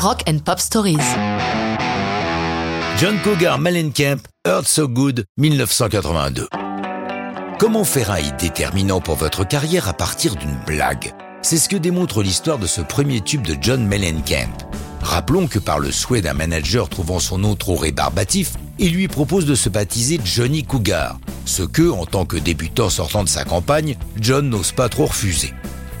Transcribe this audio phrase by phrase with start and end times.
[0.00, 0.96] Rock and Pop Stories.
[2.98, 6.46] John Cougar Mellencamp, Earth So Good, 1982.
[7.58, 11.12] Comment faire un hit déterminant pour votre carrière à partir d'une blague?
[11.42, 14.52] C'est ce que démontre l'histoire de ce premier tube de John Mellencamp.
[15.02, 19.46] Rappelons que par le souhait d'un manager trouvant son nom trop rébarbatif, il lui propose
[19.46, 23.96] de se baptiser Johnny Cougar, ce que, en tant que débutant sortant de sa campagne,
[24.20, 25.52] John n'ose pas trop refuser.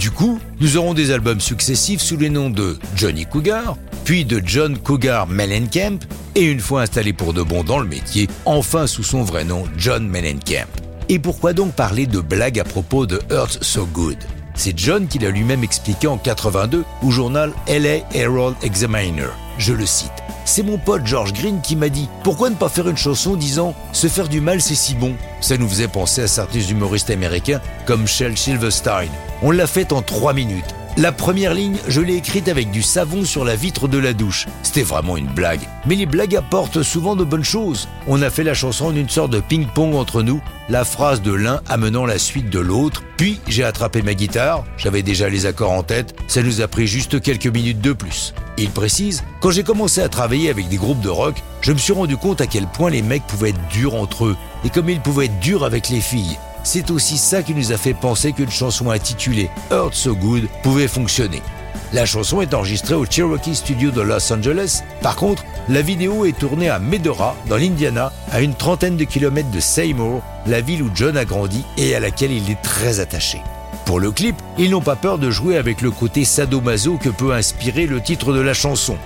[0.00, 4.40] Du coup, nous aurons des albums successifs sous les noms de Johnny Cougar, puis de
[4.42, 5.98] John Cougar Mellencamp,
[6.34, 9.64] et une fois installé pour de bon dans le métier, enfin sous son vrai nom
[9.76, 10.68] John Mellencamp.
[11.10, 14.16] Et pourquoi donc parler de blagues à propos de Earth So Good?
[14.62, 19.30] C'est John qui l'a lui-même expliqué en 82 au journal LA Herald Examiner.
[19.56, 20.12] Je le cite.
[20.44, 23.74] C'est mon pote George Green qui m'a dit pourquoi ne pas faire une chanson disant
[23.92, 25.14] se faire du mal c'est si bon?
[25.40, 29.08] Ça nous faisait penser à certains humoristes américains comme Shel Silverstein.
[29.40, 30.74] On l'a fait en trois minutes.
[30.96, 34.46] La première ligne, je l'ai écrite avec du savon sur la vitre de la douche.
[34.64, 35.60] C'était vraiment une blague.
[35.86, 37.88] Mais les blagues apportent souvent de bonnes choses.
[38.08, 41.32] On a fait la chanson en une sorte de ping-pong entre nous, la phrase de
[41.32, 43.02] l'un amenant la suite de l'autre.
[43.16, 46.88] Puis j'ai attrapé ma guitare, j'avais déjà les accords en tête, ça nous a pris
[46.88, 48.34] juste quelques minutes de plus.
[48.58, 51.92] Il précise, quand j'ai commencé à travailler avec des groupes de rock, je me suis
[51.92, 55.00] rendu compte à quel point les mecs pouvaient être durs entre eux, et comme ils
[55.00, 56.36] pouvaient être durs avec les filles.
[56.62, 60.88] C'est aussi ça qui nous a fait penser qu'une chanson intitulée Earth So Good pouvait
[60.88, 61.42] fonctionner.
[61.92, 64.82] La chanson est enregistrée au Cherokee Studio de Los Angeles.
[65.02, 69.50] Par contre, la vidéo est tournée à Medora, dans l'Indiana, à une trentaine de kilomètres
[69.50, 73.42] de Seymour, la ville où John a grandi et à laquelle il est très attaché.
[73.86, 77.32] Pour le clip, ils n'ont pas peur de jouer avec le côté sadomaso que peut
[77.32, 78.96] inspirer le titre de la chanson.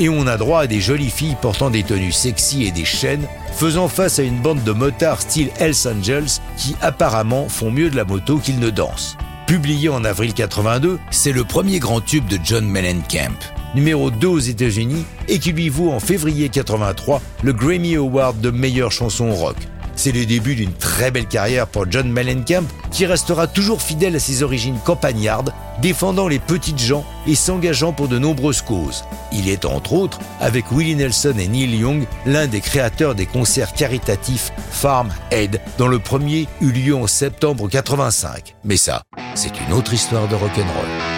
[0.00, 3.26] Et on a droit à des jolies filles portant des tenues sexy et des chaînes,
[3.52, 7.96] faisant face à une bande de motards style Hells Angels qui apparemment font mieux de
[7.96, 9.16] la moto qu'ils ne dansent.
[9.48, 13.34] Publié en avril 82, c'est le premier grand tube de John Mellencamp,
[13.74, 18.50] numéro 2 aux États-Unis et qui lui vaut en février 83 le Grammy Award de
[18.50, 19.56] meilleure chanson rock.
[19.98, 24.20] C'est le début d'une très belle carrière pour John Mellencamp qui restera toujours fidèle à
[24.20, 29.02] ses origines campagnardes, défendant les petites gens et s'engageant pour de nombreuses causes.
[29.32, 33.72] Il est entre autres, avec Willie Nelson et Neil Young, l'un des créateurs des concerts
[33.72, 38.54] caritatifs Farm Aid, dont le premier eut lieu en septembre 85.
[38.62, 39.02] Mais ça,
[39.34, 41.17] c'est une autre histoire de rock'n'roll.